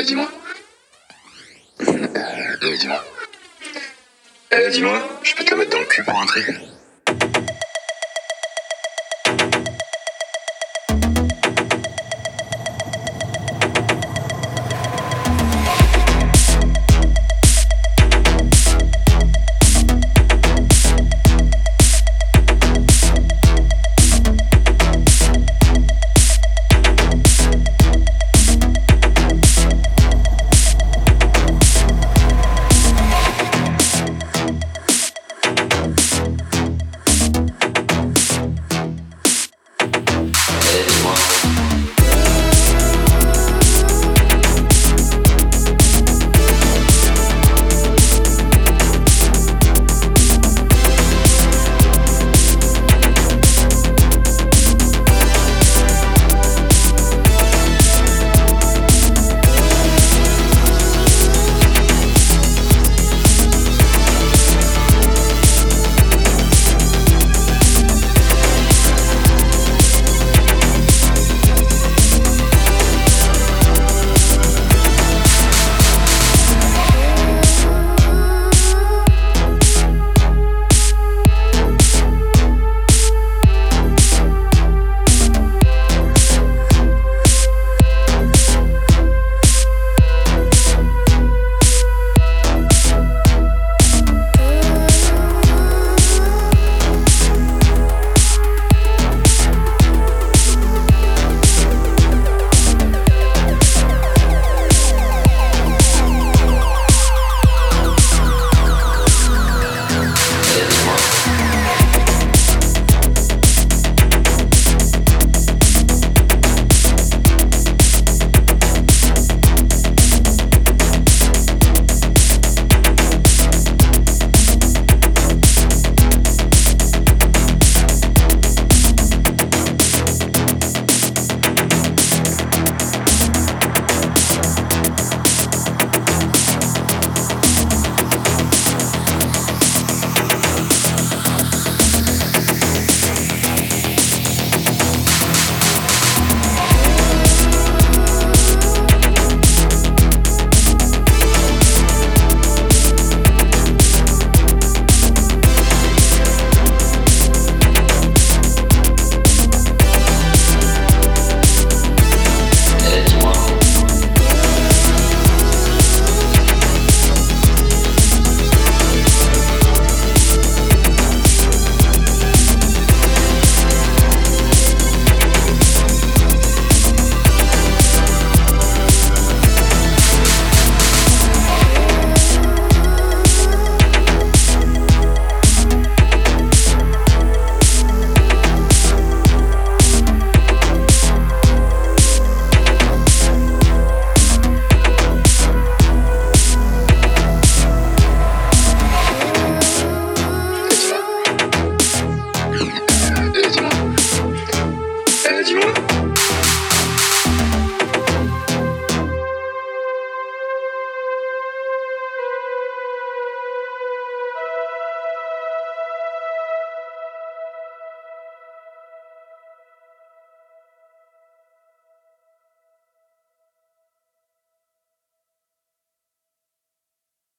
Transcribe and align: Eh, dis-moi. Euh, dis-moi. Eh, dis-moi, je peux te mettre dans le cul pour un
Eh, 0.00 0.04
dis-moi. 0.04 0.28
Euh, 1.86 2.76
dis-moi. 2.78 3.04
Eh, 4.50 4.70
dis-moi, 4.70 5.20
je 5.22 5.34
peux 5.34 5.44
te 5.44 5.54
mettre 5.54 5.72
dans 5.72 5.80
le 5.80 5.84
cul 5.84 6.02
pour 6.04 6.18
un 6.18 6.24